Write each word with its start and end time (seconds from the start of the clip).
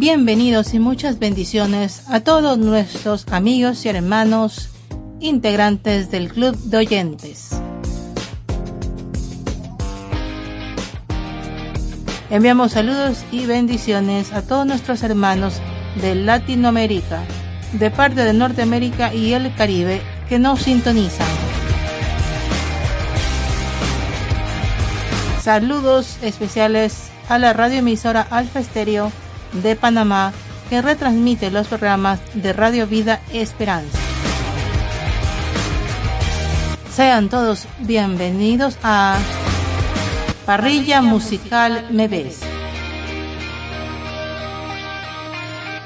Bienvenidos 0.00 0.74
y 0.74 0.78
muchas 0.78 1.18
bendiciones 1.18 2.08
a 2.08 2.20
todos 2.20 2.56
nuestros 2.56 3.26
amigos 3.32 3.84
y 3.84 3.88
hermanos 3.88 4.70
integrantes 5.18 6.08
del 6.12 6.32
Club 6.32 6.56
de 6.56 6.76
Oyentes. 6.76 7.50
Enviamos 12.30 12.70
saludos 12.72 13.24
y 13.32 13.46
bendiciones 13.46 14.32
a 14.32 14.42
todos 14.42 14.64
nuestros 14.66 15.02
hermanos 15.02 15.54
de 16.00 16.14
Latinoamérica, 16.14 17.24
de 17.72 17.90
parte 17.90 18.22
de 18.22 18.34
Norteamérica 18.34 19.12
y 19.12 19.32
el 19.32 19.52
Caribe 19.56 20.00
que 20.28 20.38
nos 20.38 20.62
sintonizan. 20.62 21.26
Saludos 25.42 26.18
especiales 26.22 27.10
a 27.28 27.38
la 27.38 27.52
radioemisora 27.52 28.24
Alfa 28.30 28.60
Estéreo 28.60 29.10
de 29.52 29.76
Panamá 29.76 30.32
que 30.68 30.82
retransmite 30.82 31.50
los 31.50 31.68
programas 31.68 32.20
de 32.34 32.52
Radio 32.52 32.86
Vida 32.86 33.20
Esperanza. 33.32 33.98
Sean 36.94 37.28
todos 37.28 37.66
bienvenidos 37.80 38.76
a 38.82 39.18
Parrilla 40.44 41.00
Musical 41.00 41.86
Me 41.90 42.08
Ves. 42.08 42.40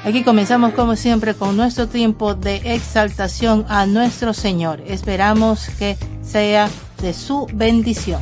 Aquí 0.05 0.23
comenzamos 0.23 0.73
como 0.73 0.97
siempre 0.97 1.33
con 1.33 1.55
nuestro 1.55 1.87
tiempo 1.87 2.35
de 2.35 2.57
exaltación 2.73 3.65
a 3.69 3.85
nuestro 3.85 4.33
Señor. 4.33 4.81
Esperamos 4.85 5.69
que 5.79 5.97
sea 6.21 6.69
de 7.01 7.13
su 7.13 7.47
bendición. 7.53 8.21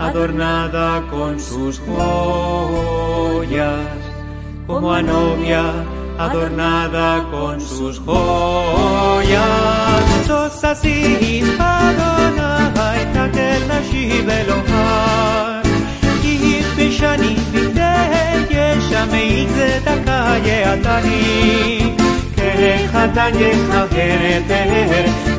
adornada 0.00 1.04
con 1.10 1.38
sus 1.38 1.78
joyas, 1.80 3.86
como 4.66 4.92
a 4.92 5.02
novia 5.02 5.64
adornada 6.18 7.26
con 7.30 7.60
sus 7.60 8.00
joyas. 8.00 9.44
Tosasi 10.26 11.38
impadonai 11.38 13.02
takel 13.14 13.62
nashib 13.70 14.28
Elohai, 14.40 15.62
ki 16.22 16.32
hitbeshani 16.42 17.32
vitei 17.52 18.40
yeshamei 18.56 19.46
tzedaka 19.52 20.18
yeatani, 20.46 21.20
kerech 22.36 22.86
hatan 22.94 23.32
yechacher 23.42 25.29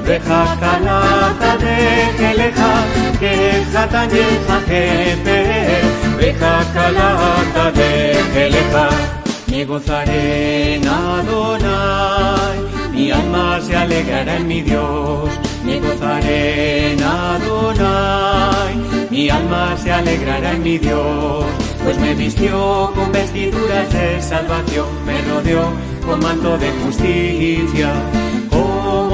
gozaré 9.72 10.76
en 10.76 10.88
Adonai, 10.88 12.60
mi 12.94 13.10
alma 13.12 13.60
se 13.62 13.76
alegrará 13.76 14.36
en 14.36 14.48
mi 14.48 14.62
Dios, 14.62 15.30
me 15.64 15.80
gozaré 15.80 16.94
en 16.94 17.04
Adonai, 17.04 18.76
mi 19.10 19.30
alma 19.30 19.78
se 19.78 19.92
alegrará 19.92 20.52
en 20.52 20.64
mi 20.64 20.78
Dios, 20.78 21.46
pues 21.84 21.98
me 22.00 22.14
vistió 22.16 22.92
con 22.96 23.12
vestiduras 23.12 23.92
de 23.94 24.22
salvación, 24.22 24.88
me 25.06 25.22
rodeó 25.22 25.64
con 26.06 26.20
manto 26.20 26.58
de 26.58 26.70
justicia, 26.84 27.94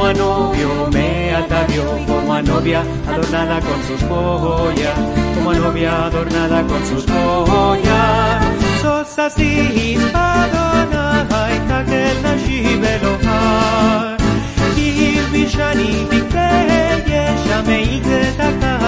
a 0.06 0.12
novio 0.15 0.89
me 0.93 1.34
atavió, 1.34 1.84
como 2.06 2.34
a 2.34 2.43
novia 2.43 2.83
adornada 3.09 3.61
con 3.61 3.78
sus 3.89 4.00
joyas, 4.09 4.99
como 5.34 5.50
a 5.50 5.55
novia 5.55 6.06
adornada 6.06 6.62
con 6.71 6.87
sus 6.87 7.05
joyas. 7.06 8.45
Sos 8.81 9.19
así, 9.19 9.99
Adonai, 10.15 11.56
takel 11.69 12.17
nashim 12.23 12.83
Elohai, 12.95 14.17
כי 14.75 15.19
בשני 15.33 16.05
תקרה 16.11 16.62
ישמעי 17.06 18.00
צדקה 18.03 18.83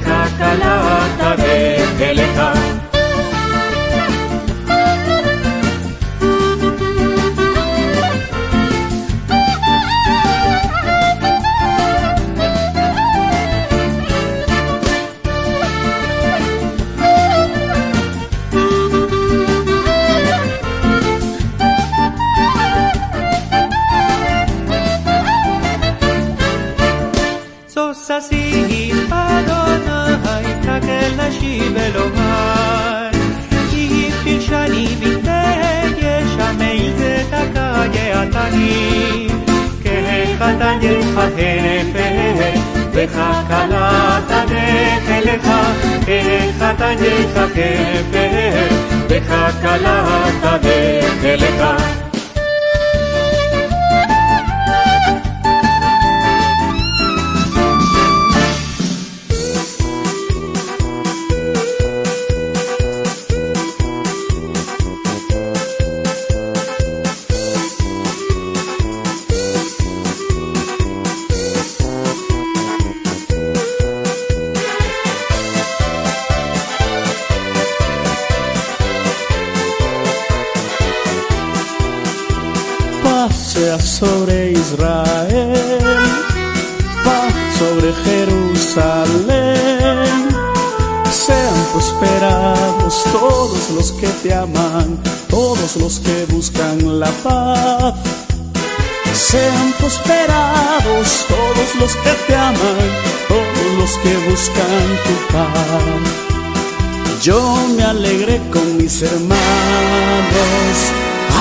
Teleca, 0.00 1.36
de 1.36 1.78
Teleca. 1.98 2.77
taller 40.58 41.02
HNP, 41.14 41.96
deja 42.92 43.44
calata 43.48 44.44
de 44.46 44.66
teleja, 45.06 45.58
deja 46.06 46.76
taller 46.76 47.26
HNP, 47.34 48.14
deja 49.08 49.52
calata 49.62 50.58
de 50.58 50.78
teleja. 51.22 52.17
Aman, 94.38 94.98
todos 95.28 95.76
los 95.76 96.00
que 96.00 96.26
buscan 96.26 97.00
la 97.00 97.10
paz. 97.24 97.94
Sean 99.12 99.72
prosperados 99.78 101.26
todos 101.28 101.74
los 101.80 101.96
que 101.96 102.12
te 102.26 102.34
aman, 102.36 102.88
todos 103.28 103.68
los 103.78 103.90
que 104.02 104.16
buscan 104.28 104.86
tu 105.06 105.14
paz. 105.34 106.28
Yo 107.22 107.40
me 107.76 107.82
alegré 107.82 108.40
con 108.52 108.76
mis 108.76 109.02
hermanos 109.02 110.76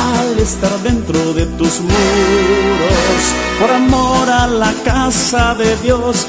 al 0.09 0.39
estar 0.39 0.77
dentro 0.81 1.33
de 1.33 1.45
tus 1.57 1.79
muros. 1.81 3.21
Por 3.59 3.71
amor 3.71 4.29
a 4.29 4.47
la 4.47 4.73
casa 4.83 5.53
de 5.55 5.75
Dios, 5.77 6.25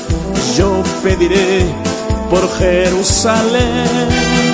yo 0.56 0.82
pediré 1.02 1.64
por 2.30 2.44
Jerusalén. 2.58 4.47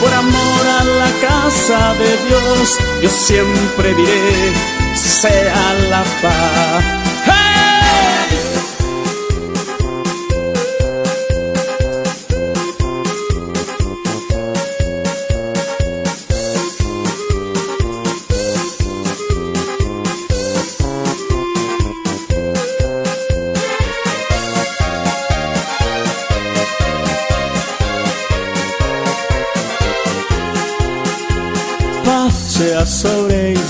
Por 0.00 0.12
amor 0.14 0.66
a 0.80 0.84
la 0.84 1.10
casa 1.28 1.94
de 1.94 2.16
Dios, 2.28 2.78
yo 3.02 3.10
siempre 3.10 3.94
diré, 3.94 4.52
sea 4.94 5.74
la 5.90 6.04
paz 6.22 7.07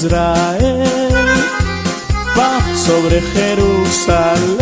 Israel, 0.09 0.83
paz 2.35 2.65
sobre 2.87 3.21
Jerusalén. 3.21 4.55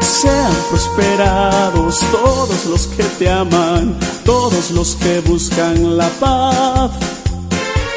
Sean 0.00 0.54
prosperados 0.70 1.98
todos 2.12 2.66
los 2.66 2.86
que 2.86 3.02
te 3.18 3.28
aman, 3.28 3.98
todos 4.24 4.70
los 4.70 4.94
que 4.94 5.20
buscan 5.22 5.96
la 5.96 6.08
paz. 6.20 6.92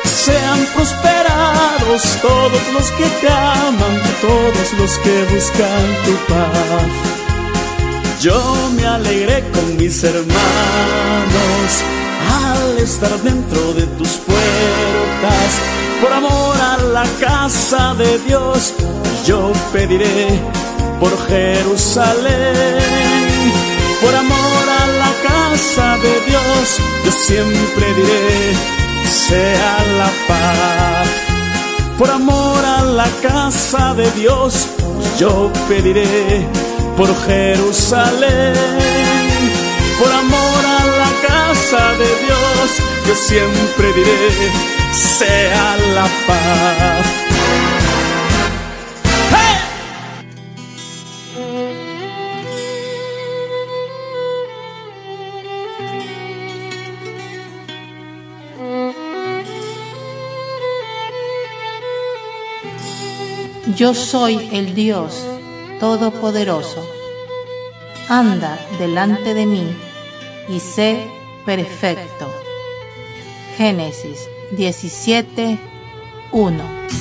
Sean 0.04 0.66
prosperados 0.76 2.02
todos 2.24 2.64
los 2.74 2.92
que 2.98 3.06
te 3.22 3.30
aman, 3.30 4.02
todos 4.22 4.74
los 4.80 4.98
que 5.04 5.26
buscan 5.32 5.86
tu 6.06 6.14
paz. 6.34 6.90
Yo 8.20 8.42
me 8.76 8.86
alegré 8.88 9.44
con 9.52 9.78
mis 9.78 10.04
hermanos 10.04 11.70
al 12.46 12.80
estar 12.80 13.22
dentro 13.22 13.74
de 13.74 13.86
tus 13.98 14.18
Por 16.02 16.14
amor 16.14 16.56
a 16.62 16.78
la 16.78 17.04
casa 17.20 17.96
de 17.96 18.20
Dios, 18.20 18.74
yo 19.26 19.52
pediré 19.74 20.40
por 21.00 21.12
Jerusalén. 21.28 22.78
Por 24.02 24.14
amor 24.14 24.66
a 24.82 24.88
la 25.04 25.12
casa 25.28 25.98
de 25.98 26.14
Dios, 26.30 26.78
yo 27.04 27.12
siempre 27.12 27.94
diré, 27.96 28.54
sea 29.06 29.78
la 29.98 30.10
paz. 30.28 31.08
Por 31.98 32.12
amor 32.12 32.64
a 32.64 32.84
la 32.84 33.10
casa 33.22 33.96
de 33.96 34.12
Dios, 34.12 34.68
yo 35.18 35.52
pediré 35.68 36.48
por 36.96 37.10
Jerusalén. 37.26 38.97
Yo 43.08 43.16
siempre 43.16 43.94
diré, 43.94 44.52
sea 44.92 45.78
la 45.96 46.08
paz. 46.28 47.28
Yo 63.78 63.94
soy 63.94 64.50
el 64.52 64.76
Dios 64.76 65.24
Todopoderoso. 65.80 66.86
Anda 68.10 68.60
delante 68.80 69.34
de 69.34 69.46
mí 69.46 69.66
y 70.50 70.60
sé 70.60 71.08
perfecto. 71.46 72.37
Génesis 73.58 74.30
17, 74.56 75.58
1. 76.32 76.97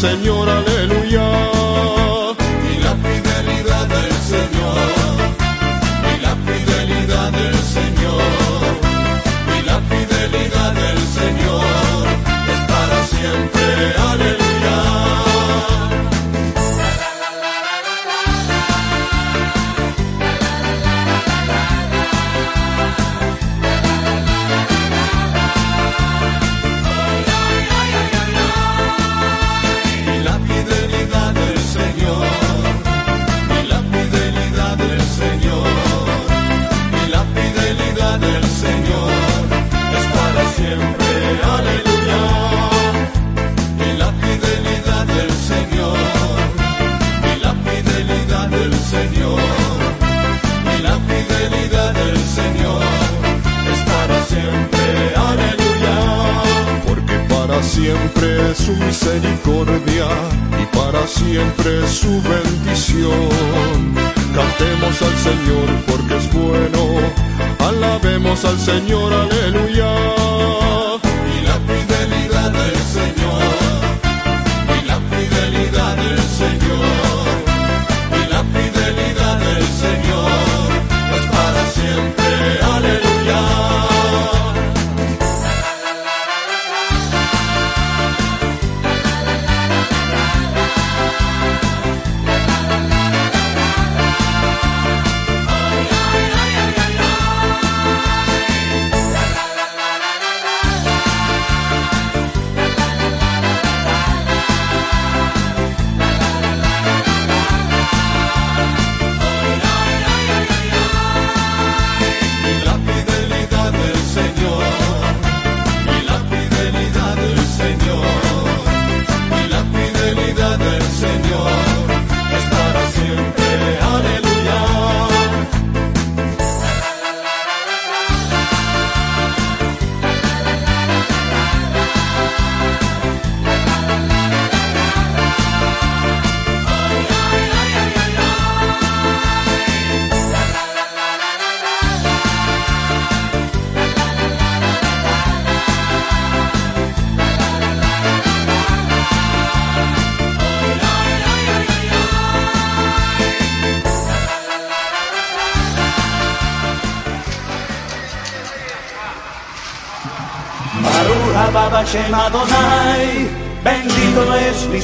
señora. 0.00 0.57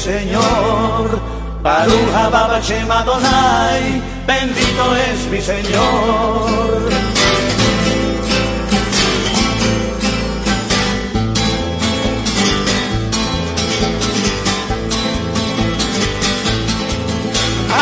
Señor. 0.05 1.09
Baruch 1.63 2.13
Hababa 2.15 2.59
Adonai, 2.59 4.03
bendito 4.27 4.85
es 4.97 5.21
mi 5.33 5.41
Señor. 5.41 6.91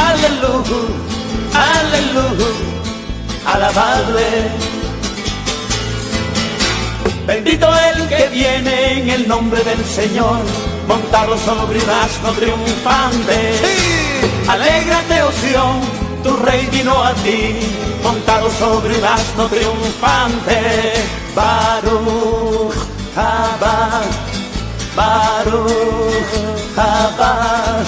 Aleluya, 0.06 0.80
aleluya, 1.72 2.50
alabadle 3.52 4.72
Bendito 7.26 7.66
el 7.66 8.08
que 8.08 8.28
viene 8.28 9.00
en 9.00 9.10
el 9.10 9.28
nombre 9.28 9.62
del 9.62 9.84
Señor, 9.84 10.40
montado 10.86 11.36
sobre 11.38 11.78
un 11.78 11.90
asno 11.90 12.32
triunfante. 12.32 13.54
Alégrate, 14.48 15.22
Oción, 15.22 15.80
tu 16.22 16.36
rey 16.36 16.66
vino 16.70 17.02
a 17.02 17.12
ti, 17.14 17.60
montado 18.02 18.50
sobre 18.50 18.98
un 18.98 19.04
asno 19.04 19.46
triunfante. 19.48 20.92
Baruch, 21.34 22.74
Abba, 23.16 24.02
Baruch, 24.96 26.32
Abba, 26.76 27.84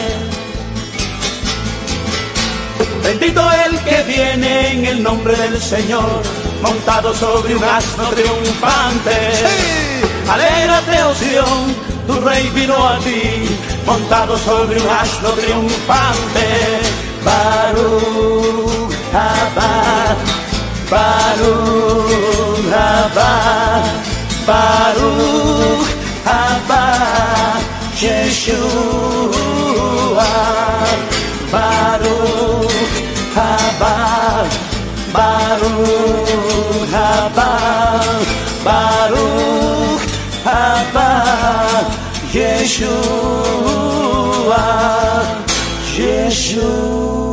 Bendito 3.02 3.42
el 3.66 3.78
que 3.80 4.02
viene 4.04 4.72
en 4.72 4.86
el 4.86 5.02
nombre 5.02 5.36
del 5.36 5.60
Señor, 5.60 6.22
montado 6.62 7.14
sobre 7.14 7.56
un 7.56 7.64
asno 7.64 8.04
triunfante. 8.10 9.16
Sí. 9.34 10.30
Alégrate, 10.30 11.02
Osión, 11.02 11.74
tu 12.06 12.20
rey 12.20 12.48
vino 12.54 12.76
a 12.86 12.98
ti, 12.98 13.48
montado 13.86 14.38
sobre 14.38 14.80
un 14.80 14.88
asno 14.88 15.30
triunfante. 15.30 16.46
Baruch 17.24 18.94
Abba, 19.12 20.16
Baruch 20.90 22.72
Abba. 22.72 24.09
Baruch 24.50 25.90
Haba 26.26 26.84
Yeshua 28.02 29.10
Baruch 31.52 32.96
Haba 33.36 33.94
Baruch 35.14 36.30
Haba 36.94 37.50
Baruch 38.66 40.04
Haba 40.46 41.08
Yeshua 42.34 43.70
Yeshua 45.96 47.30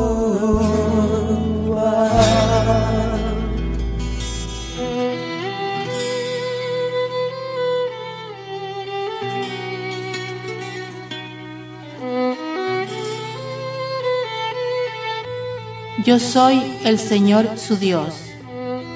Yo 16.08 16.20
soy 16.20 16.64
el 16.86 17.00
Señor 17.00 17.58
su 17.58 17.76
Dios. 17.76 18.16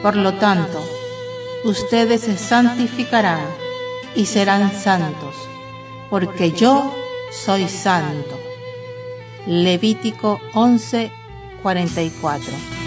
Por 0.01 0.15
lo 0.15 0.35
tanto, 0.35 0.81
ustedes 1.65 2.21
se 2.21 2.37
santificarán 2.37 3.43
y 4.15 4.27
serán 4.27 4.71
santos, 4.71 5.35
porque 6.09 6.53
yo 6.53 6.95
soy 7.29 7.67
santo. 7.67 8.39
Levítico 9.45 10.39
11, 10.53 11.11
44. 11.61 12.80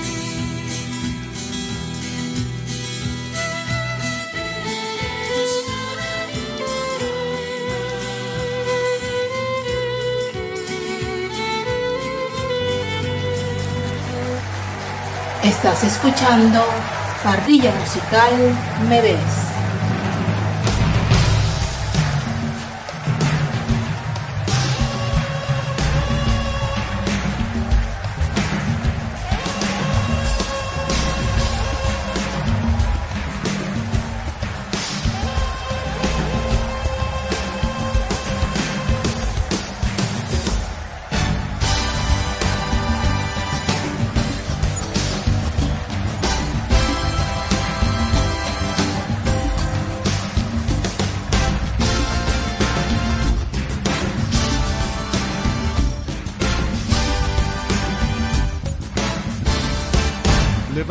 Estás 15.56 15.84
escuchando 15.84 16.62
Parrilla 17.22 17.72
Musical 17.80 18.32
Me 18.88 19.00
Ves. 19.00 19.43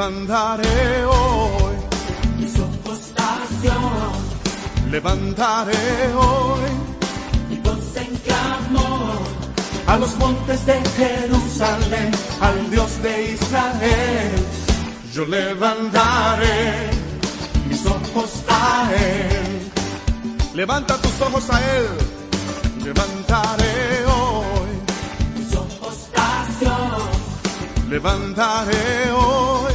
Levantaré 0.03 1.05
hoy 1.05 1.75
mis 2.37 2.53
ojos 2.59 2.99
hacia 3.15 3.75
levantaré 4.91 6.13
hoy 6.13 6.71
mi 7.49 7.57
voz 7.59 7.95
en 7.95 8.17
clamor 8.17 9.21
a 9.87 9.97
los 9.97 10.15
montes 10.17 10.65
de 10.65 10.81
Jerusalén, 10.97 12.11
al 12.41 12.71
Dios 12.71 13.01
de 13.01 13.33
Israel. 13.33 14.31
Yo 15.13 15.25
levantaré 15.25 16.89
mis 17.69 17.85
ojos 17.85 18.43
a 18.49 18.89
Él. 18.93 19.71
Levanta 20.53 20.97
tus 20.97 21.21
ojos 21.21 21.49
a 21.49 21.59
Él. 21.77 21.87
Levantaré 22.83 24.05
hoy 24.05 24.71
mis 25.37 25.55
ojos 25.55 25.97
hacia 26.15 26.77
Levantaré 27.89 29.11
hoy 29.11 29.72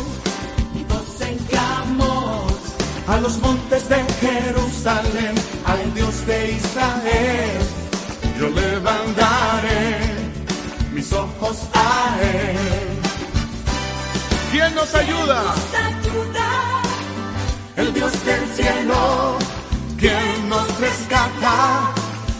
a 3.08 3.16
los 3.20 3.38
montes 3.38 3.88
de 3.88 4.04
Jerusalén, 4.20 5.34
al 5.64 5.94
Dios 5.94 6.26
de 6.26 6.52
Israel. 6.52 7.58
Yo 8.38 8.48
levantaré 8.50 9.98
mis 10.92 11.12
ojos 11.12 11.56
a 11.72 12.16
Él. 12.20 12.88
¿Quién 14.52 14.74
nos 14.74 14.94
ayuda? 14.94 15.54
El 17.76 17.94
Dios 17.94 18.12
del 18.24 18.44
cielo. 18.56 19.38
¿Quién 19.98 20.48
nos 20.48 20.66
rescata? 20.78 21.92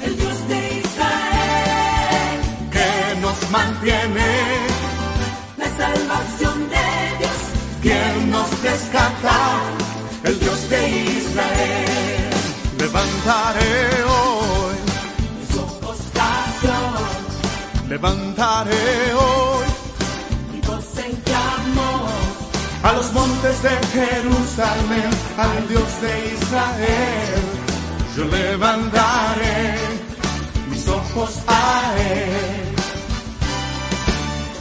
El 0.03 0.17
Dios 0.17 0.49
de 0.49 0.81
Israel. 0.81 2.39
Que 2.71 3.21
nos 3.21 3.51
mantiene. 3.51 4.31
La 5.57 5.69
salvación 5.83 6.69
de 6.69 7.19
Dios. 7.19 7.39
¿Quién 7.83 8.31
nos 8.31 8.63
rescata? 8.63 9.78
El 10.25 10.39
Dios 10.41 10.69
de 10.71 10.89
Israel. 10.89 12.31
Levantaré 12.79 14.03
hoy 14.05 14.77
mis 15.39 15.57
ojos 15.57 15.99
a 16.19 17.89
Levantaré 17.89 19.15
hoy 19.15 19.67
mi 20.53 20.61
voz 20.61 20.99
en 20.99 21.17
clamor 21.23 22.11
a 22.83 22.93
los 22.93 23.13
montes 23.13 23.63
de 23.63 23.77
Jerusalén, 23.93 25.11
al 25.37 25.69
Dios 25.69 26.01
de 26.03 26.35
Israel. 26.35 27.43
Yo 28.17 28.25
levantaré 28.25 29.77
mis 30.71 30.87
ojos 30.89 31.31
a 31.47 31.95
Él. 31.97 32.75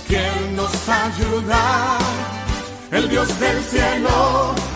¿Quién 0.08 0.56
nos 0.56 0.74
ayuda? 0.88 1.98
El 2.92 3.10
Dios 3.10 3.28
del 3.40 3.62
cielo 3.64 4.67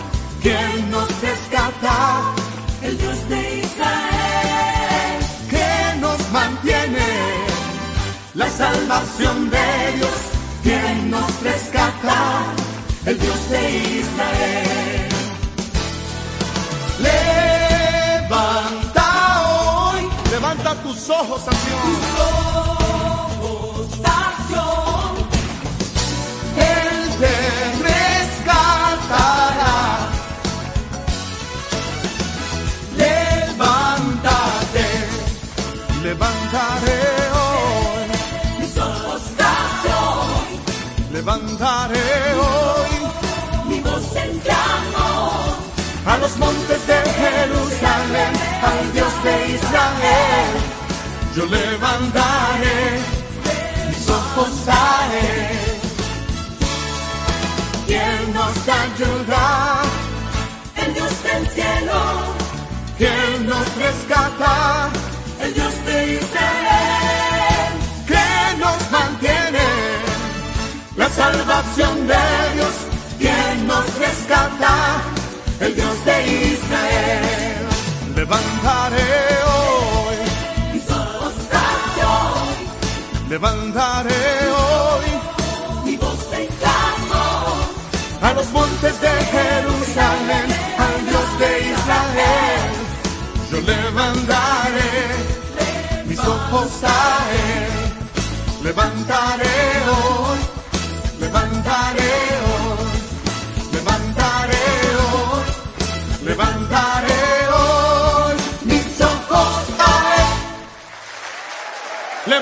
quien 0.42 0.90
nos 0.90 1.08
rescata, 1.20 2.34
el 2.82 2.98
Dios 2.98 3.28
de 3.28 3.60
Israel, 3.60 5.20
que 5.48 6.00
nos 6.00 6.18
mantiene, 6.32 7.06
la 8.34 8.48
salvación 8.50 9.50
de 9.50 9.92
Dios, 9.96 10.10
quien 10.62 11.10
nos 11.10 11.42
rescata, 11.42 12.44
el 13.06 13.18
Dios 13.20 13.50
de 13.50 13.78
Israel. 14.00 15.08
Levanta 17.08 19.06
hoy, 19.46 20.08
levanta 20.30 20.74
tus 20.82 21.08
ojos 21.10 21.42
hacia 21.42 21.74
Tus 21.84 22.04
ojos 22.20 23.86
hacia 24.04 24.64
El 26.56 26.98
te 27.20 27.34
rescata. 27.88 29.41
Levantaré 36.22 37.00
hoy, 37.42 38.06
mis 38.60 38.76
ojos 38.76 39.22
estación, 39.30 40.28
levantaré 41.12 42.08
hoy. 42.34 42.92
Mi 43.68 43.80
voz 43.80 44.16
en 44.16 44.38
clamor, 44.40 45.56
a 46.06 46.16
los 46.18 46.36
montes 46.36 46.86
de 46.86 46.98
Jerusalén, 47.22 48.32
al 48.70 48.92
Dios 48.92 49.12
de 49.24 49.34
Israel. 49.54 50.50
Yo 51.34 51.46
levantaré. 51.46 53.00
Mis 53.88 54.08
ojos 54.08 54.68
a 54.68 55.08
Él. 55.14 55.78
quien 57.86 58.34
nos 58.34 58.56
ayuda, 58.84 59.82
el 60.76 60.94
Dios 60.94 61.22
del 61.24 61.48
cielo, 61.48 62.00
quien 62.98 63.46
nos 63.46 63.66
rescata, 63.76 64.91
salvación 71.22 71.94
de 72.12 72.24
Dios, 72.54 72.74
quien 73.18 73.66
nos 73.66 73.86
rescata, 74.06 74.74
el 75.60 75.72
Dios 75.74 75.96
de 76.08 76.16
Israel. 76.52 77.58
Levantaré 78.16 79.12
hoy, 79.54 80.18
mis 80.72 80.86
ojos 80.90 81.32
estación, 81.44 82.44
levantaré 83.28 84.24
hoy. 84.62 85.08
Mi 85.84 85.96
voz 85.96 86.22
en 86.40 86.48
clamor, 86.60 87.62
a 88.26 88.32
los 88.38 88.48
montes 88.58 88.94
de 89.06 89.14
Jerusalén, 89.36 90.48
al 90.86 90.96
Dios 91.08 91.28
de 91.42 91.50
Israel. 91.72 92.68
Yo 93.50 93.58
levantaré 93.72 94.92
mis 96.06 96.18
ojos 96.18 96.70
a 96.82 96.98
Él, 97.46 98.64
levantaré 98.64 99.58
hoy, 99.94 100.21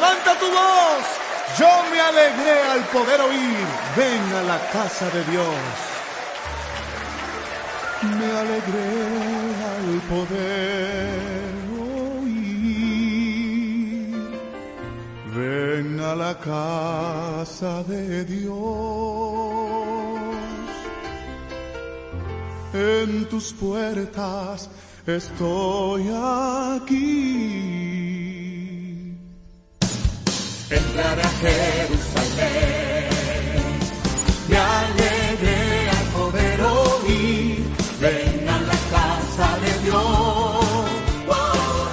Levanta 0.01 0.33
tu 0.39 0.47
voz. 0.47 1.05
Yo 1.59 1.71
me 1.91 2.01
alegré 2.01 2.57
al 2.73 2.83
poder 2.89 3.21
oír. 3.21 3.67
Ven 3.95 4.33
a 4.35 4.43
la 4.45 4.59
casa 4.73 5.11
de 5.11 5.23
Dios. 5.25 5.57
Me 8.19 8.29
alegré 8.43 8.93
al 9.75 9.89
poder 10.15 11.53
oír. 12.23 12.49
Ven 15.37 16.01
a 16.01 16.15
la 16.15 16.35
casa 16.39 17.83
de 17.83 18.25
Dios. 18.25 18.57
En 22.73 23.29
tus 23.29 23.53
puertas 23.53 24.71
estoy 25.07 26.11
aquí. 26.81 27.80
Entrar 30.71 31.19
a 31.19 31.29
Jerusalén. 31.43 33.09
Me 34.49 34.57
alegré 34.57 35.91
al 35.91 36.07
poder 36.19 36.61
oír, 36.63 37.65
ven 38.01 38.49
a 38.49 38.61
la 38.61 38.79
casa 38.97 39.59
de 39.65 39.73
Dios. 39.85 40.89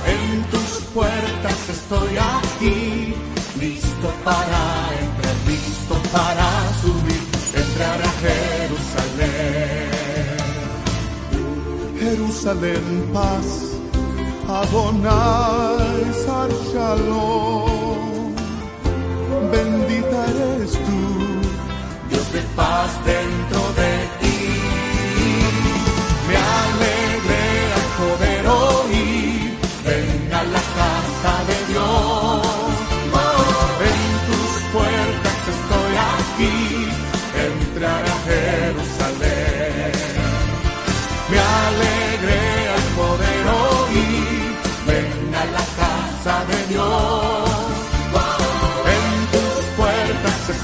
En 0.06 0.44
tus 0.52 0.70
puertas 0.94 1.70
estoy 1.70 2.18
aquí, 2.18 3.16
listo 3.60 4.08
para 4.24 4.62
entrar, 5.02 5.36
listo 5.48 5.96
para 6.12 6.48
subir, 6.82 7.24
entrar 7.54 8.00
a 8.02 8.12
Jerusalén. 8.26 9.88
Jerusalén, 12.00 12.86
paz, 13.14 13.48
Adonai, 14.48 16.14
Sar 16.26 16.52
Shalom. 16.72 18.07
Bendita 19.52 20.26
eres 20.26 20.72
tú, 20.74 21.02
Dios 22.10 22.34
de 22.34 22.42
paz 22.56 22.90
dentro 23.06 23.62
de 23.74 23.92
ti. 24.12 24.17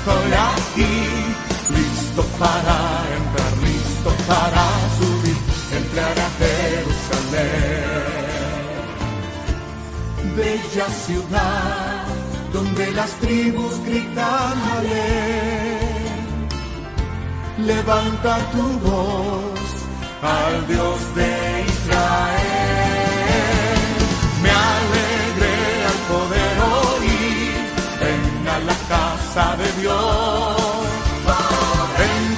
Estoy 0.04 0.34
aquí, 0.34 0.96
listo 1.70 2.24
para 2.38 2.78
entrar, 3.18 3.54
listo 3.64 4.10
para 4.28 4.66
subir, 4.98 5.38
entrar 5.80 6.16
a 6.20 6.30
Jerusalén. 6.44 7.94
Bella 10.36 10.88
ciudad, 11.06 12.06
donde 12.52 12.92
las 12.92 13.12
tribus 13.22 13.74
gritan 13.86 14.58
Ale. 14.76 15.80
Levanta 17.60 18.38
tu 18.52 18.66
voz 18.90 19.70
al 20.22 20.68
Dios 20.68 21.16
de 21.16 21.66
Israel. 21.68 22.43
En 29.86 29.90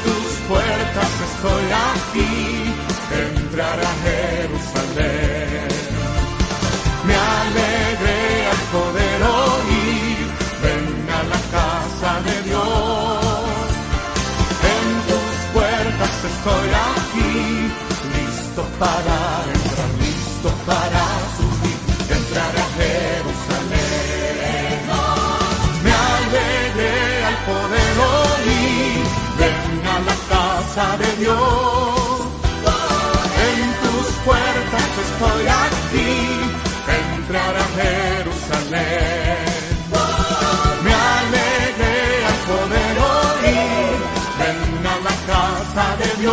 tus 0.04 0.34
puertas 0.48 1.12
estoy 1.30 1.66
aquí, 1.94 2.74
entrar 3.12 3.80
En 46.18 46.24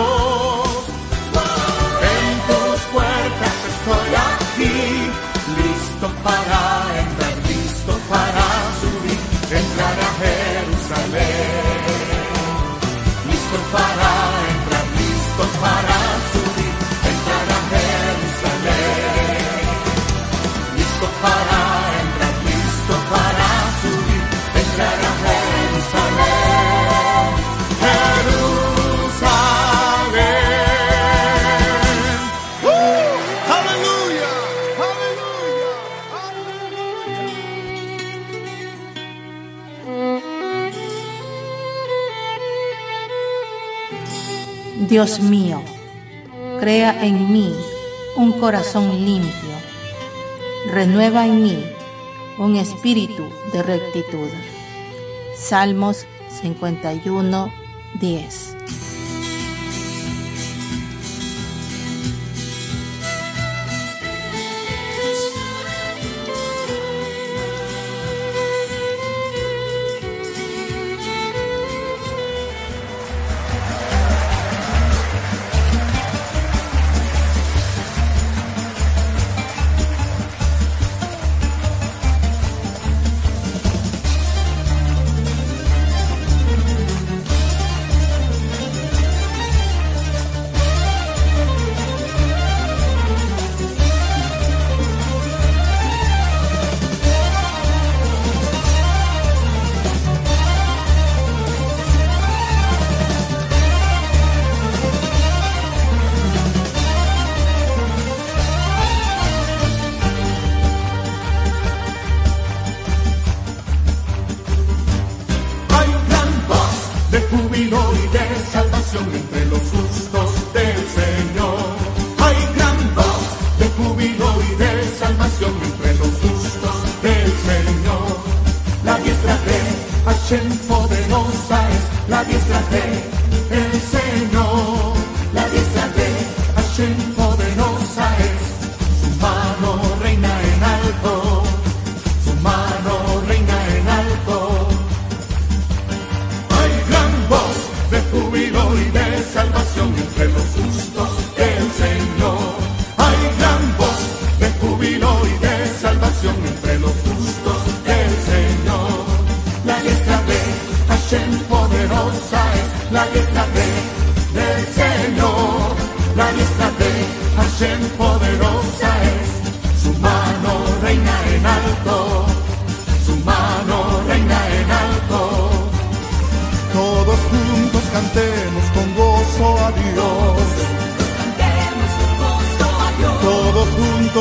tus 2.46 2.80
puertas 2.92 3.56
estoy 3.72 4.10
aquí, 4.30 4.76
listo 5.56 6.06
para 6.22 6.51
Dios 44.92 45.20
mío, 45.20 45.62
crea 46.60 47.02
en 47.02 47.32
mí 47.32 47.50
un 48.14 48.30
corazón 48.32 49.06
limpio, 49.06 49.56
renueva 50.70 51.26
en 51.26 51.42
mí 51.42 51.64
un 52.36 52.56
espíritu 52.56 53.22
de 53.54 53.62
rectitud. 53.62 54.28
Salmos 55.34 56.04
51, 56.42 57.50
10. 58.00 58.61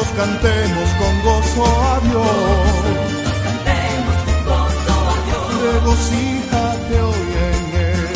Cantemos 0.10 0.90
con 1.00 1.22
gozo 1.24 1.64
a 1.66 2.00
Dios. 2.02 2.26
Juntos 2.84 3.38
cantemos 3.44 4.16
con 4.26 4.40
gozo 4.46 4.94
a 5.10 5.18
Regocíjate 5.74 7.02
hoy 7.02 7.30
en 7.50 7.62
Él. 7.90 8.08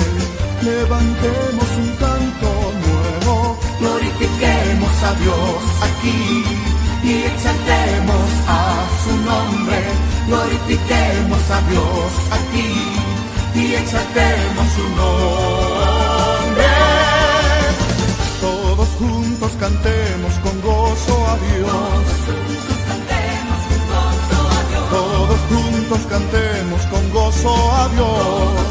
Levantemos 0.61 1.69
un 1.77 1.89
canto 1.95 2.49
nuevo. 2.85 3.57
Glorifiquemos 3.79 5.03
a 5.03 5.13
Dios 5.21 5.63
aquí 5.87 6.43
y 7.03 7.23
exaltemos 7.23 8.29
a 8.47 8.59
su 9.03 9.13
nombre. 9.29 9.79
Glorifiquemos 10.27 11.51
a 11.51 11.61
Dios 11.69 12.11
aquí 12.37 12.71
y 13.55 13.73
exaltemos 13.75 14.67
su 14.75 14.83
nombre. 15.01 16.65
Todos 18.41 18.87
juntos 18.99 19.51
cantemos 19.59 20.04
todos 24.89 25.39
juntos 25.49 25.99
cantemos 26.09 26.81
con 26.85 27.11
gozo 27.11 27.71
a 27.75 27.89
Dios. 27.89 28.64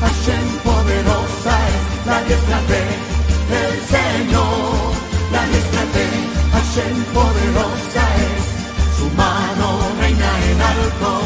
Hashem 0.00 0.46
poderosa 0.64 1.54
es 1.74 2.06
la 2.06 2.18
diestra 2.22 2.60
de 2.70 2.82
el 3.62 3.74
Señor. 3.94 4.92
La 5.32 5.42
diestra 5.52 5.84
de 5.96 6.06
Hashem 6.54 6.96
poderosa 7.16 8.02
es, 8.30 8.98
su 8.98 9.06
mano 9.16 9.68
reina 10.00 10.30
en 10.50 10.62
alto. 10.62 11.23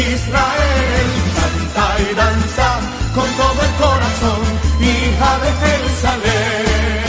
Israel, 0.00 1.08
canta 1.36 1.86
y 2.00 2.14
danza 2.14 2.80
con 3.14 3.28
todo 3.40 3.60
el 3.68 3.72
corazón, 3.84 4.42
hija 4.80 5.30
de 5.42 5.50
Jerusalén. 5.64 7.00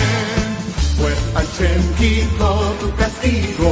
Pues 1.00 1.18
Hashem 1.34 1.82
quitó 1.96 2.76
tu 2.80 2.94
castigo, 2.96 3.70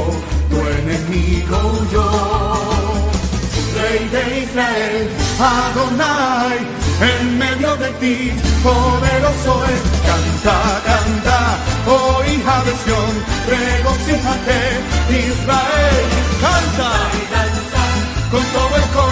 tu 0.50 0.56
enemigo 0.56 1.56
huyó. 1.74 2.08
Rey 3.76 4.08
de 4.08 4.40
Israel, 4.44 5.08
Adonai, 5.38 6.58
en 7.12 7.38
medio 7.38 7.76
de 7.76 7.90
ti, 8.00 8.32
poderoso 8.62 9.64
es. 9.66 9.82
Canta, 10.08 10.58
canta, 10.84 11.38
oh 11.86 12.22
hija 12.24 12.64
de 12.64 12.72
Sion, 12.82 13.14
regocíjate, 13.48 14.60
Israel, 15.28 16.04
canta 16.40 16.90
y 17.18 17.22
danza 17.34 17.82
con 18.30 18.44
todo 18.44 18.76
el 18.76 18.82
corazón. 18.82 19.09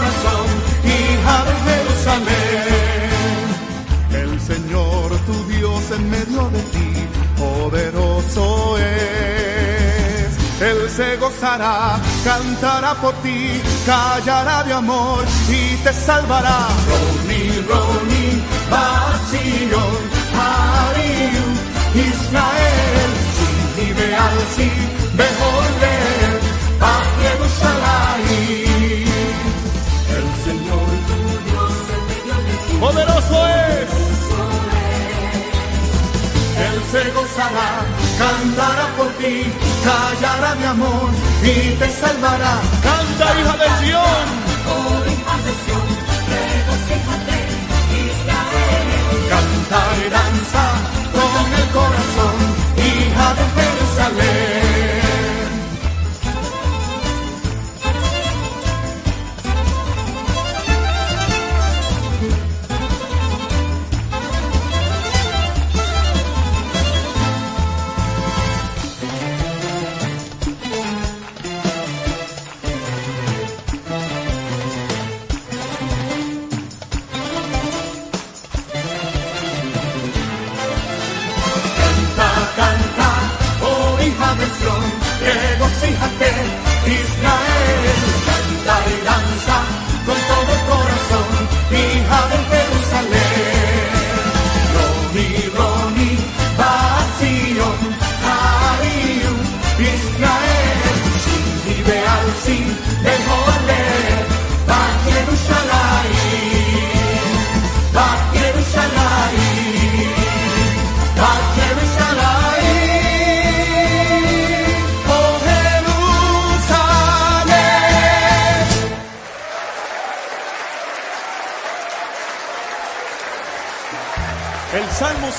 cantará 12.24 12.94
por 12.94 13.12
ti, 13.22 13.60
callará 13.84 14.62
de 14.64 14.72
amor 14.72 15.24
y 15.48 15.76
te 15.84 15.92
salvará. 15.92 16.68
Roni, 16.88 17.44
Roni, 17.68 18.42
Batsión, 18.70 20.00
Harium, 20.38 21.52
Israel, 21.94 23.10
si 23.36 23.50
vive 23.80 24.16
así, 24.16 24.70
beholder, 25.14 26.40
patria 26.80 27.32
El 30.16 30.26
Señor 30.44 30.88
tu 31.08 31.18
Dios, 31.50 31.74
poderoso 32.80 33.46
es 33.48 34.17
cantará 38.18 38.86
por 38.96 39.08
ti, 39.18 39.44
callará 39.84 40.54
de 40.54 40.66
amor 40.66 41.10
y 41.42 41.76
te 41.76 41.90
salvará. 41.90 42.60
Canta, 42.82 43.40
hija 43.40 43.56
de 43.56 43.86
Sión. 43.86 44.24
Oh, 44.70 45.04
hija 45.06 45.34
de 45.44 45.52
Sión, 45.64 45.86
regocíjate, 46.32 47.36
Israel. 48.06 49.28
Canta 49.28 49.80
y 49.98 50.10
danza 50.10 50.64
con 51.12 51.52
el 51.60 51.68
corazón, 51.76 52.36
hija 52.76 53.34
de 53.34 53.44
Jerusalén. 53.54 53.77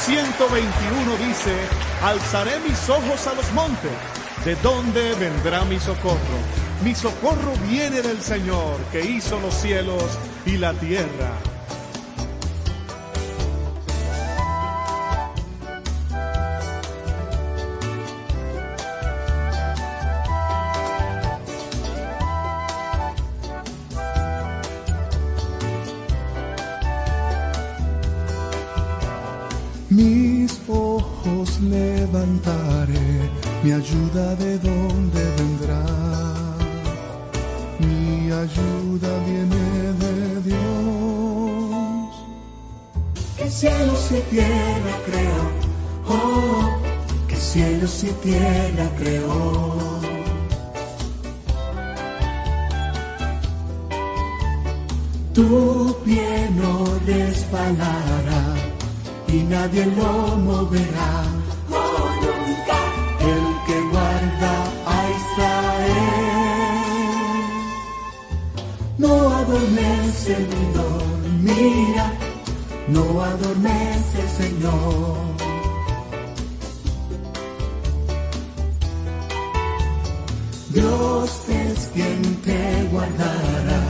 121 0.09 1.17
dice, 1.17 1.53
alzaré 2.01 2.57
mis 2.67 2.89
ojos 2.89 3.27
a 3.27 3.35
los 3.35 3.51
montes, 3.53 3.91
¿de 4.43 4.55
dónde 4.55 5.13
vendrá 5.13 5.63
mi 5.65 5.79
socorro? 5.79 6.39
Mi 6.83 6.95
socorro 6.95 7.53
viene 7.69 8.01
del 8.01 8.19
Señor, 8.19 8.77
que 8.91 9.05
hizo 9.05 9.39
los 9.39 9.53
cielos 9.53 10.17
y 10.47 10.57
la 10.57 10.73
tierra. 10.73 11.48
Mis 29.99 30.61
ojos 30.69 31.59
levantaré, 31.59 33.09
mi 33.61 33.73
ayuda 33.73 34.33
de 34.35 34.57
dónde 34.59 35.21
vendrá. 35.37 35.83
Mi 37.79 38.31
ayuda 38.31 39.11
viene 39.27 39.65
de 40.03 40.15
Dios. 40.49 42.11
Que 43.35 43.49
cielos 43.51 44.11
y 44.11 44.21
tierra 44.33 44.93
creó, 45.07 45.43
oh, 46.07 46.79
que 47.27 47.35
cielos 47.35 48.01
y 48.05 48.11
tierra 48.27 48.87
creó. 48.97 49.99
Tu 55.33 55.95
pie 56.05 56.49
no 56.55 56.85
resbalará 57.05 58.28
y 59.39 59.43
nadie 59.43 59.85
lo 59.85 60.35
moverá. 60.37 61.11
Oh, 61.71 62.09
nunca, 62.23 62.79
El 63.31 63.45
que 63.67 63.77
guarda 63.93 64.53
a 64.93 64.97
Israel 65.19 65.99
no 68.97 69.13
adormece 69.41 70.33
ni 70.51 70.63
dormirá, 70.79 72.07
no 72.95 73.03
adormece 73.31 74.19
Señor. 74.39 75.17
Dios 80.69 81.29
es 81.49 81.89
quien 81.93 82.21
te 82.47 82.61
guardará, 82.91 83.83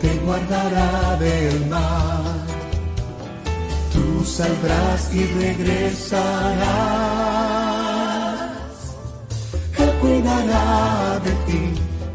te 0.00 0.10
guardará 0.24 1.16
del 1.16 1.66
mal 1.66 2.35
saldrás 4.36 5.14
y 5.14 5.24
regresarás. 5.24 6.20
Él 9.78 9.90
cuidará 10.00 11.20
de 11.24 11.32
ti, 11.46 11.62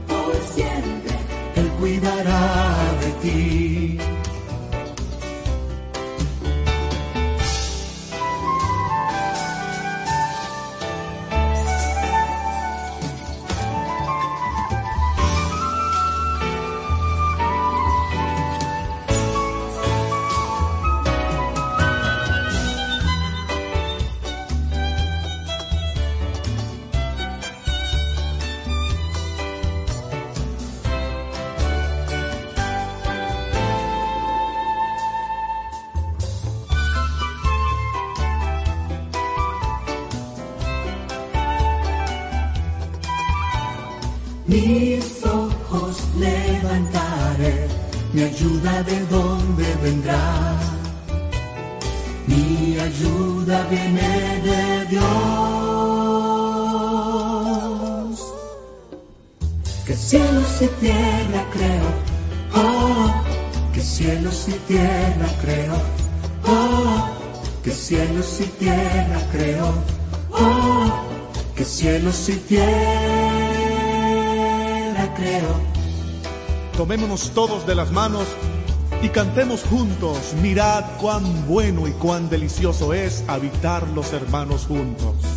por 0.07 0.35
siempre. 0.53 1.15
Él 1.55 1.67
cuidará 1.79 2.70
mi 48.13 48.23
ayuda 48.23 48.83
de 48.83 49.05
dónde 49.05 49.65
vendrá. 49.81 50.59
Mi 52.27 52.77
ayuda 52.79 53.63
viene 53.69 54.41
de 54.43 54.85
Dios. 54.87 55.01
Que 59.85 59.95
cielos 59.95 60.61
y 60.61 60.67
tierra 60.79 61.45
creo, 61.53 61.87
oh, 62.55 63.13
que 63.73 63.81
cielos 63.81 64.47
y 64.47 64.53
tierra 64.67 65.27
creo, 65.41 65.75
oh, 66.45 67.09
que 67.63 67.71
cielos 67.71 68.41
y 68.41 68.45
tierra 68.45 69.21
creo, 69.31 69.73
oh, 70.31 70.91
que 71.55 71.63
cielos 71.65 72.29
y 72.29 72.35
tierra 72.35 72.61
creo. 75.15 75.60
Tomémonos 76.81 77.29
todos 77.35 77.67
de 77.67 77.75
las 77.75 77.91
manos 77.91 78.25
y 79.03 79.09
cantemos 79.09 79.61
juntos. 79.61 80.33
Mirad 80.41 80.83
cuán 80.99 81.45
bueno 81.47 81.87
y 81.87 81.91
cuán 81.91 82.27
delicioso 82.27 82.95
es 82.95 83.23
habitar 83.27 83.87
los 83.89 84.13
hermanos 84.13 84.65
juntos. 84.65 85.30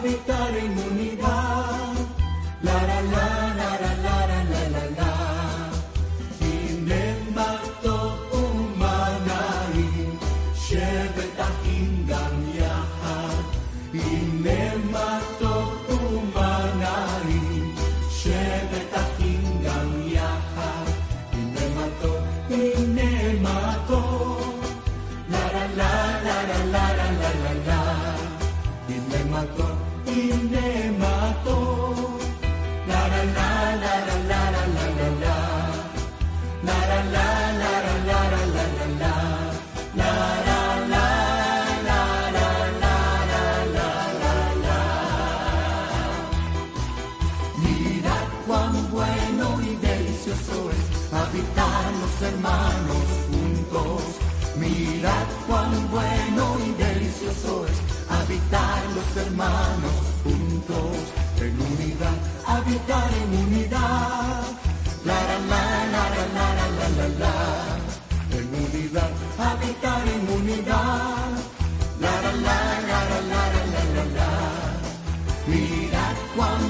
habitar 0.00 0.56
en 0.56 0.78
unidad. 0.78 1.19
hermanos 59.16 59.98
juntos, 60.22 60.96
en 61.40 61.54
unidad, 61.60 62.16
habitar 62.46 63.10
en 63.22 63.30
unidad. 63.44 64.42
La 65.04 65.14
la 65.14 65.38
la 65.50 65.62
la 65.92 66.04
la 66.10 66.24
la 66.36 66.66
la 66.78 66.88
la 66.98 67.08
la 67.22 67.34
en 68.38 68.48
unidad, 68.64 69.10
habitar 69.38 70.02
en 70.08 70.22
unidad. 70.38 71.30
La 72.00 72.14
la 72.22 72.32
la 72.32 72.58
la 72.90 73.00
la 73.10 73.20
la 73.30 73.62
la 73.72 73.84
la 73.94 74.04
la. 74.16 74.30
Mira 75.46 76.14
cuán 76.36 76.69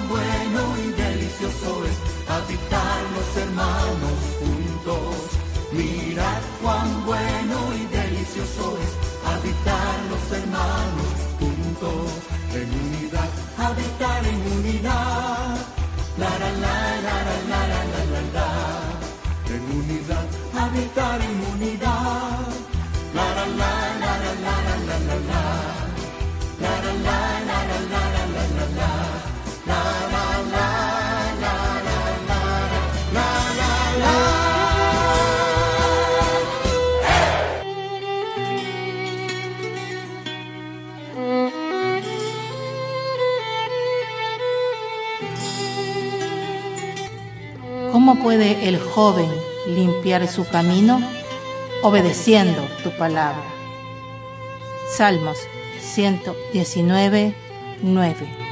Puede 48.22 48.68
el 48.68 48.78
joven 48.78 49.30
limpiar 49.66 50.28
su 50.28 50.46
camino? 50.46 51.00
Obedeciendo 51.82 52.62
tu 52.82 52.90
palabra. 52.90 53.44
Salmos 54.94 55.38
119, 55.80 57.34
9. 57.82 58.49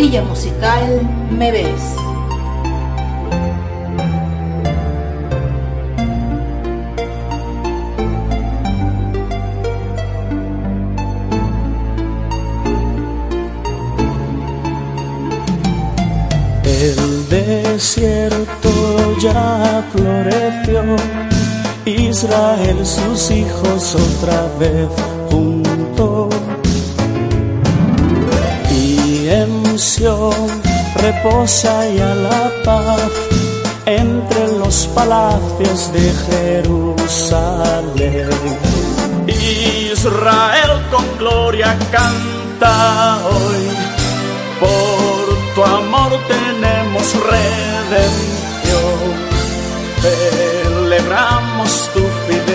Parrilla 0.00 0.22
Musical 0.22 1.02
Me 1.30 1.52
Ves. 1.52 1.94
El 16.64 17.28
desierto 17.28 19.18
ya 19.18 19.84
floreció, 19.92 20.96
Israel 21.84 22.86
sus 22.86 23.30
hijos 23.30 23.94
otra 23.96 24.48
vez 24.58 25.19
reposa 30.96 31.88
ya 31.88 32.14
la 32.14 32.52
paz 32.64 33.10
entre 33.86 34.48
los 34.58 34.86
palacios 34.94 35.90
de 35.94 36.12
Jerusalén. 36.28 38.28
Israel 39.26 40.72
con 40.90 41.06
gloria 41.18 41.78
canta 41.90 43.18
hoy 43.24 43.70
por 44.60 45.24
tu 45.54 45.64
amor 45.64 46.12
tenemos 46.28 47.14
redención. 47.32 49.00
Celebramos 50.02 51.70
tu 51.94 52.02
fidelidad. 52.26 52.49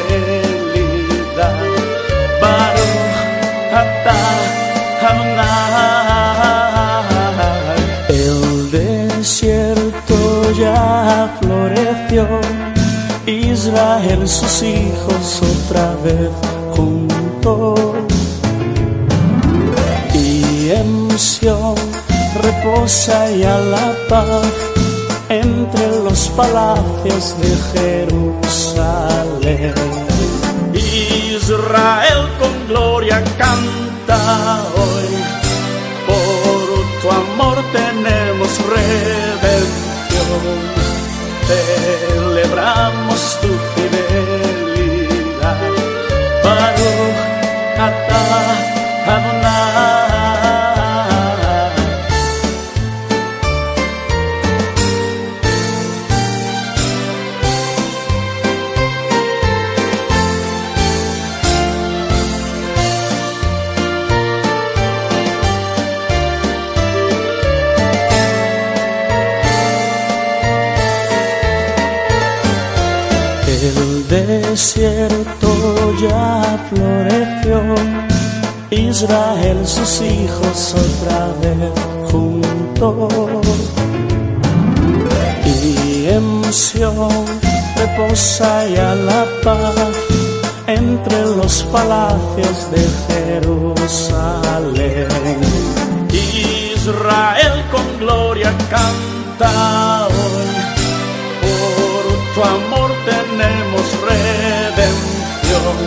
Israel 13.55 14.27
sus 14.27 14.63
hijos 14.63 15.41
otra 15.41 15.95
vez 16.03 16.29
juntos. 16.75 17.79
Y 20.13 20.71
en 20.71 21.17
Sion 21.17 21.75
reposa 22.43 23.31
ya 23.31 23.57
la 23.59 23.95
paz 24.09 24.51
entre 25.29 25.87
los 26.03 26.27
palacios 26.35 27.33
de 27.39 27.55
Jerusalén. 27.71 29.73
Israel 30.73 32.27
con 32.39 32.67
gloria 32.67 33.23
canta 33.37 34.59
hoy, 34.83 35.11
por 36.07 36.57
tu 37.01 37.07
amor 37.23 37.57
tenemos 37.71 38.51
redención, 38.75 40.43
πλευρά 42.45 42.91
μου 43.05 43.15
στο 43.15 43.47
φιδελίδα 43.73 45.57
παρόχ 46.43 47.17
κατά 47.77 48.23
αυνά 49.15 49.74
Israel 78.97 79.59
sus 79.67 79.99
hijos 79.99 80.73
otra 80.73 81.27
vez 81.41 81.73
juntos. 82.09 83.43
Y 85.45 86.07
en 86.07 86.25
Sion 86.53 87.25
reposa 87.75 88.65
ya 88.69 88.95
la 88.95 89.25
paz 89.43 89.75
entre 90.67 91.25
los 91.25 91.63
palacios 91.73 92.71
de 92.71 92.87
Jerusalén. 93.09 95.09
Israel 96.13 97.65
con 97.73 97.97
gloria 97.99 98.53
canta 98.69 100.07
hoy 100.07 100.47
por 101.41 102.05
tu 102.33 102.39
amor 102.57 102.89
tenemos 103.11 103.85
redención. 104.09 105.77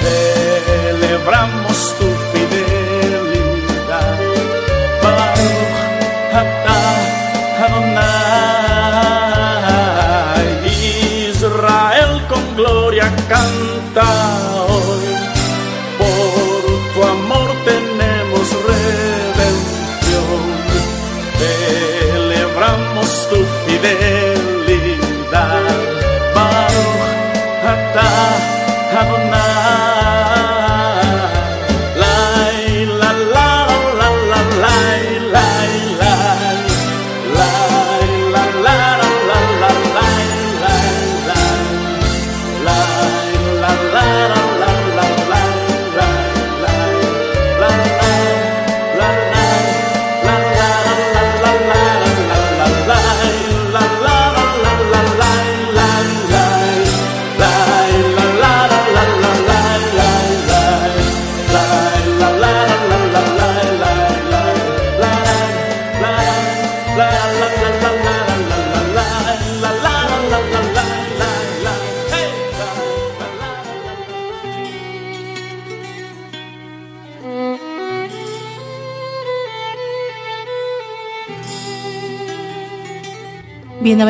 Celebramos 0.00 1.69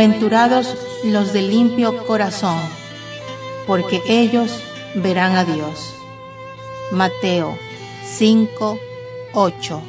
Bienaventurados 0.00 0.78
los 1.04 1.34
de 1.34 1.42
limpio 1.42 2.06
corazón, 2.06 2.58
porque 3.66 4.00
ellos 4.06 4.50
verán 4.94 5.36
a 5.36 5.44
Dios. 5.44 5.94
Mateo 6.90 7.58
5, 8.16 8.78
8. 9.34 9.82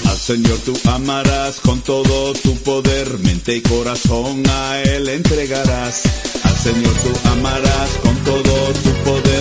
al 0.06 0.18
Señor, 0.18 0.58
tú 0.66 0.74
amarás 0.90 1.60
con 1.60 1.82
todo 1.82 2.34
tu 2.34 2.56
poder, 2.58 3.18
mente 3.20 3.56
y 3.56 3.62
corazón 3.62 4.44
a 4.48 4.82
Él 4.82 5.10
entregarás. 5.10 6.04
Al 6.44 6.58
Señor, 6.58 6.94
tú 7.04 7.30
amarás 7.30 7.90
con 8.04 8.16
todo 8.24 8.74
tu 8.84 8.92
poder 9.04 9.39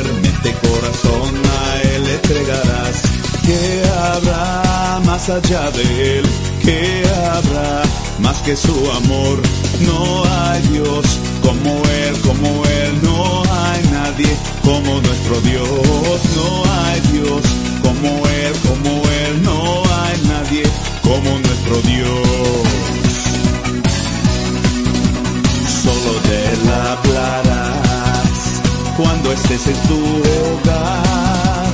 corazón 1.02 1.34
a 1.46 1.82
Él 1.82 2.06
entregarás. 2.08 3.02
¿Qué 3.44 3.82
habrá 4.12 5.00
más 5.04 5.28
allá 5.28 5.70
de 5.70 6.18
Él? 6.18 6.24
¿Qué 6.62 7.02
habrá 7.32 7.82
más 8.20 8.38
que 8.38 8.56
su 8.56 8.74
amor? 8.92 9.40
No 9.80 10.24
hay 10.24 10.62
Dios 10.68 11.06
como 11.42 11.70
Él, 11.70 12.20
como 12.20 12.64
Él, 12.64 12.98
no 13.02 13.42
hay 13.42 13.82
nadie 13.90 14.36
como 14.62 15.00
nuestro 15.00 15.40
Dios, 15.42 16.20
no 16.36 16.64
hay 16.82 17.00
Dios 17.12 17.42
como 17.82 18.26
Él, 18.26 18.52
como 18.66 18.90
Él, 19.08 19.42
no 19.42 19.82
hay 20.02 20.20
nadie 20.28 20.62
como 21.02 21.38
nuestro 21.38 21.80
Dios. 21.82 22.28
Solo 25.82 26.20
de 26.28 26.52
Él 26.52 26.70
hablarás 26.70 27.57
cuando 28.98 29.32
estés 29.32 29.64
en 29.68 29.80
tu 29.86 29.94
hogar, 29.94 31.70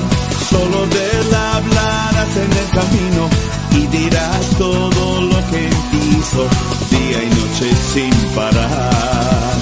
solo 0.47 0.85
de 0.85 1.01
Él 1.19 1.33
hablarás 1.33 2.31
en 2.37 2.51
el 2.61 2.69
camino 2.69 3.29
y 3.71 3.87
dirás 3.97 4.45
todo 4.59 5.21
lo 5.21 5.37
que 5.49 5.63
hizo 6.05 6.47
día 6.91 7.23
y 7.23 7.29
noche 7.29 7.67
sin 7.93 8.13
parar. 8.35 9.55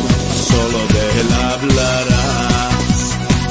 Solo 0.50 0.80
de 0.94 1.04
Él 1.22 1.30
hablarás 1.52 2.98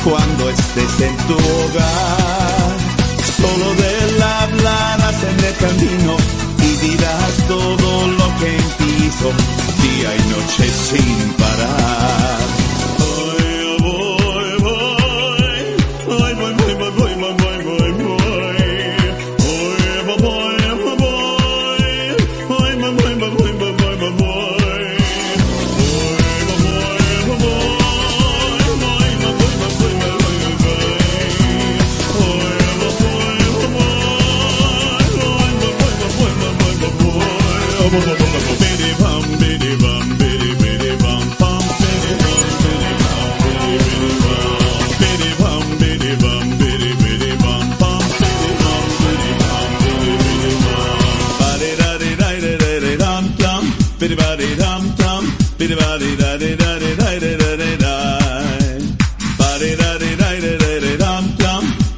cuando 0.05 0.51
estés 0.51 1.01
en 1.09 1.17
tu 1.27 1.35
hogar. 1.35 2.77
Solo 3.41 3.75
de 3.81 3.89
Él 4.05 4.23
hablarás 4.23 5.19
en 5.25 5.45
el 5.49 5.57
camino 5.57 6.17
y 6.59 6.87
dirás 6.87 7.33
todo 7.49 8.09
lo 8.09 8.27
que 8.41 8.57
hizo 9.07 9.29
día 9.83 10.11
y 10.17 10.23
noche 10.35 10.71
sin 10.91 11.33
parar. 11.33 12.42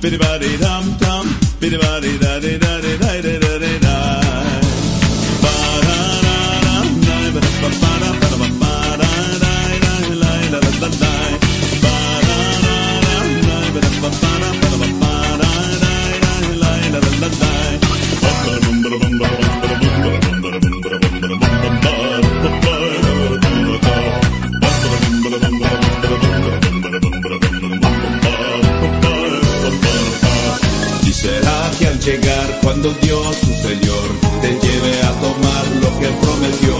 biddy 0.04 0.18
body 0.18 0.56
dum 0.58 0.84
dum, 1.00 1.26
biddy 1.60 1.78
body 1.78 2.18
da 2.18 2.38
dee 2.42 2.63
cuando 32.64 32.90
Dios 33.02 33.40
tu 33.40 33.52
Señor 33.68 34.08
te 34.40 34.48
lleve 34.48 35.02
a 35.02 35.12
tomar 35.20 35.66
lo 35.82 35.98
que 36.00 36.08
prometió. 36.22 36.76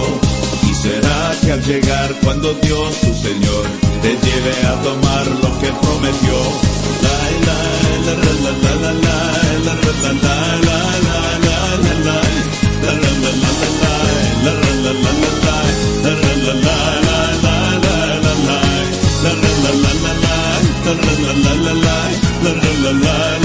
Y 0.68 0.74
será 0.74 1.32
que 1.43 1.53
al 1.53 1.62
llegar 1.62 2.14
cuando 2.24 2.55
Dios 2.55 3.01
tu 3.01 3.14
Señor 3.14 3.66
te 4.03 4.09
lleve 4.09 4.66
a 4.66 4.82
tomar 4.82 5.26
lo 5.26 5.59
que 5.61 5.70
prometió. 5.82 6.37
La, 7.05 7.16
la, 7.47 7.59
la, 8.03 8.93
la, 22.93 23.43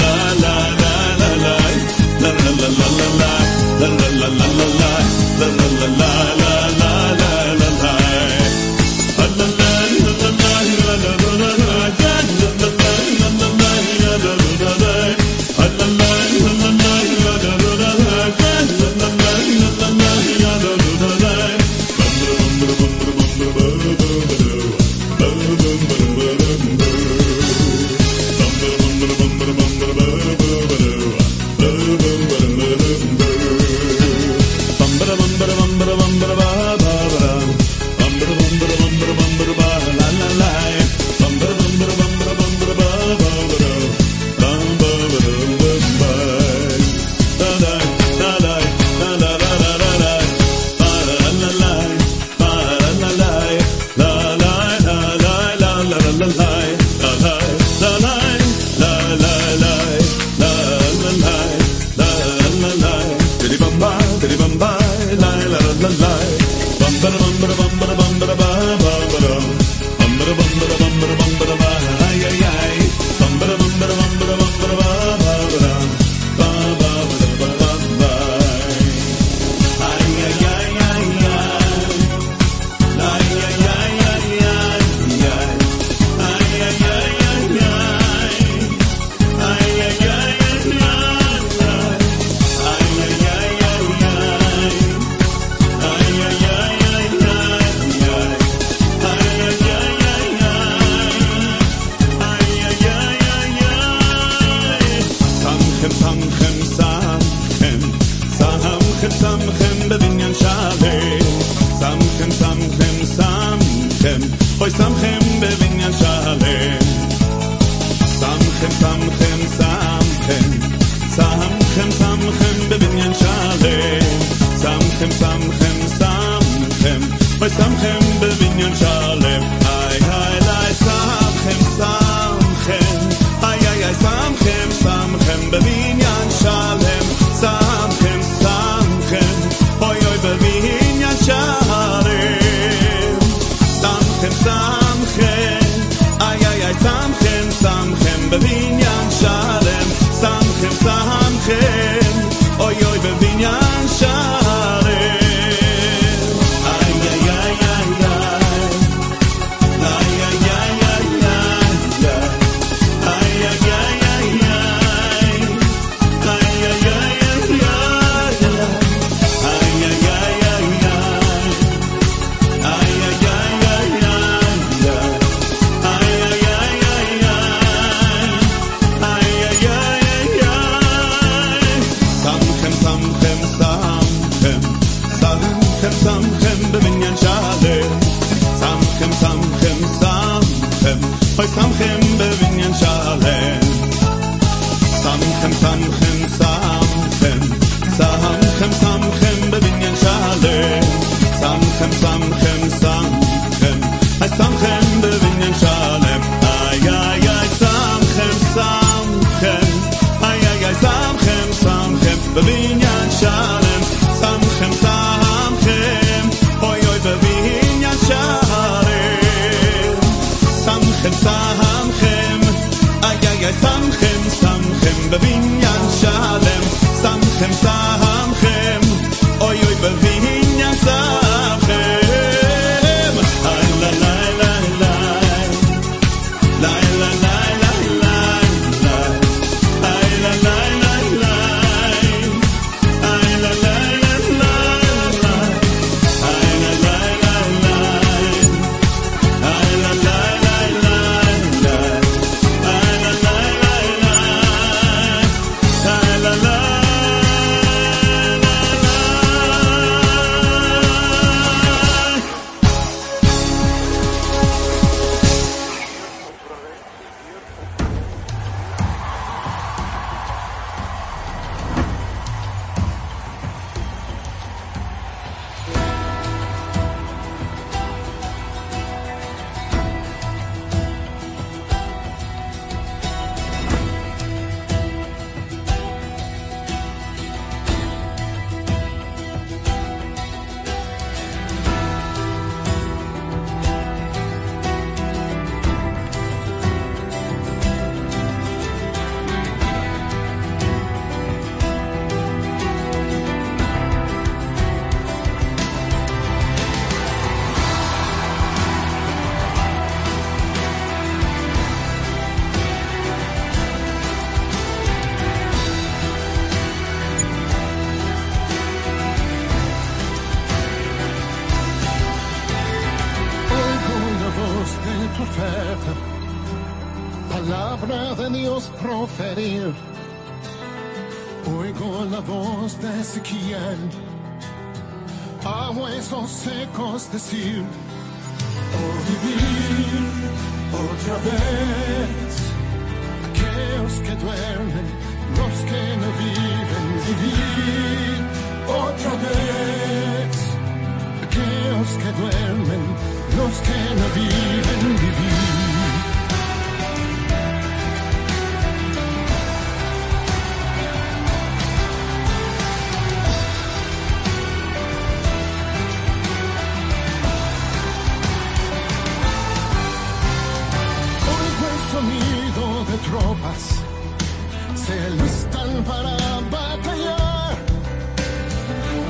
para 375.82 376.10
batallar. 376.50 377.56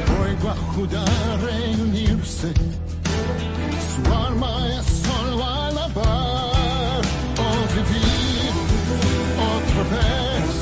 Fuego 0.06 0.48
a 0.50 0.56
Judá 0.72 1.04
reunirse, 1.42 2.52
su 3.90 4.14
arma 4.14 4.52
es 4.68 4.86
solo 5.06 5.44
alabar 5.44 7.02
o 7.38 7.46
oh, 7.46 7.62
vivir 7.74 8.52
otra 9.52 9.82
vez. 9.94 10.52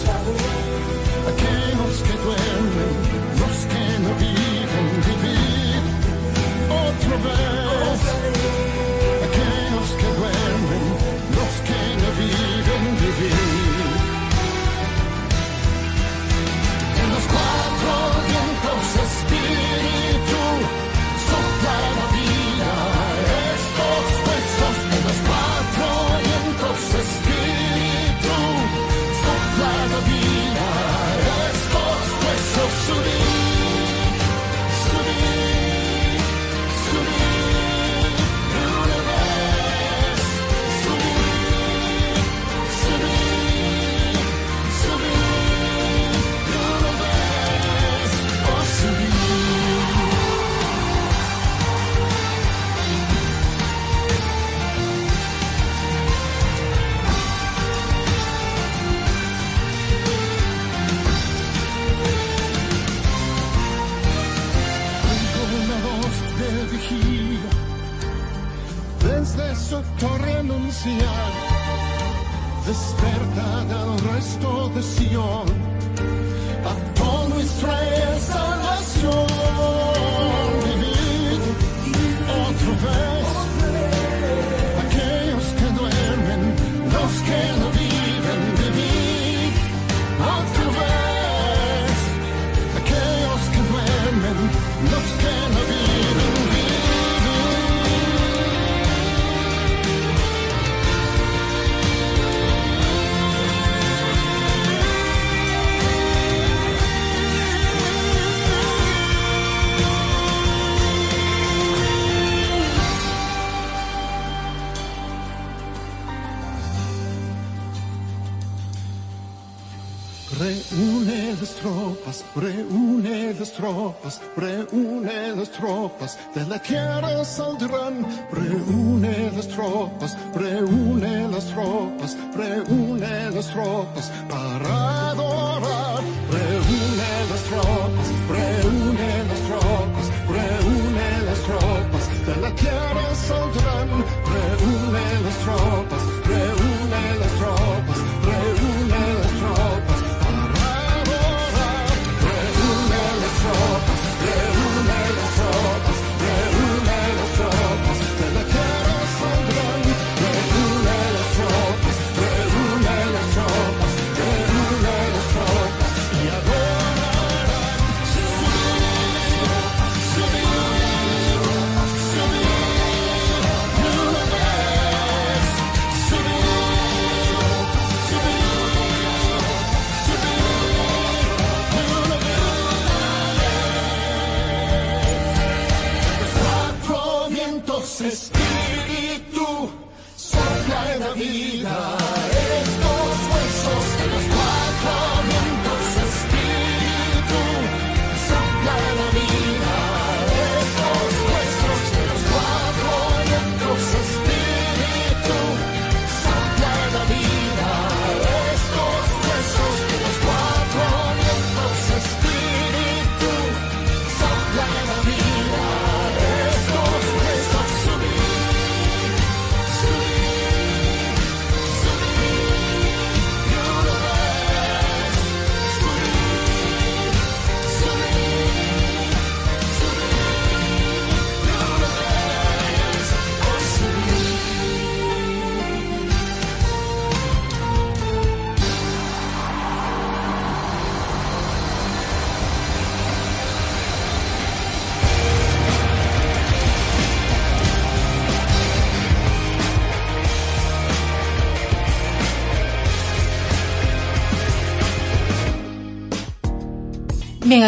Aquellos 1.30 1.96
que 2.06 2.14
duermen, 2.24 2.94
los 3.40 3.56
que 3.70 3.84
no 4.04 4.11
viven, 4.22 4.86
vivir 5.09 5.82
otra 6.70 7.16
vez. 7.16 7.68
Anunciar, 70.51 71.32
desperta 72.66 73.64
del 73.64 74.14
resto 74.14 74.70
de 74.74 74.82
Sion, 74.82 75.46
a 76.64 76.94
toda 76.94 77.28
nuestra 77.28 78.18
salvación. 78.18 79.28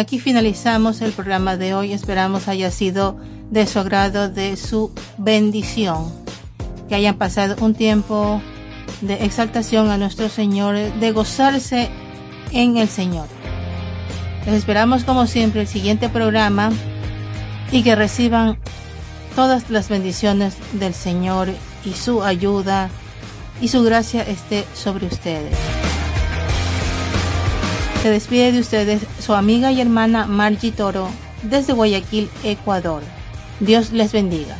Aquí 0.01 0.19
finalizamos 0.19 1.01
el 1.01 1.11
programa 1.11 1.55
de 1.55 1.73
hoy. 1.73 1.93
Esperamos 1.93 2.47
haya 2.47 2.71
sido 2.71 3.17
de 3.49 3.65
su 3.67 3.79
agrado, 3.79 4.29
de 4.29 4.57
su 4.57 4.91
bendición. 5.17 6.11
Que 6.89 6.95
hayan 6.95 7.15
pasado 7.15 7.55
un 7.63 7.73
tiempo 7.73 8.41
de 9.01 9.23
exaltación 9.23 9.89
a 9.89 9.97
nuestro 9.97 10.27
Señor, 10.27 10.75
de 10.75 11.11
gozarse 11.11 11.89
en 12.51 12.77
el 12.77 12.89
Señor. 12.89 13.27
Les 14.45 14.55
esperamos 14.55 15.03
como 15.03 15.27
siempre 15.27 15.61
el 15.61 15.67
siguiente 15.67 16.09
programa 16.09 16.71
y 17.71 17.83
que 17.83 17.95
reciban 17.95 18.57
todas 19.35 19.69
las 19.69 19.87
bendiciones 19.87 20.55
del 20.73 20.93
Señor 20.93 21.47
y 21.85 21.93
su 21.93 22.23
ayuda 22.23 22.89
y 23.61 23.67
su 23.67 23.83
gracia 23.83 24.23
esté 24.23 24.65
sobre 24.73 25.05
ustedes. 25.05 25.55
Se 28.01 28.09
despide 28.09 28.51
de 28.51 28.61
ustedes 28.61 29.03
su 29.19 29.35
amiga 29.35 29.71
y 29.71 29.79
hermana 29.79 30.25
Margie 30.25 30.71
Toro 30.71 31.07
desde 31.43 31.73
Guayaquil, 31.73 32.31
Ecuador. 32.43 33.03
Dios 33.59 33.91
les 33.91 34.11
bendiga. 34.11 34.57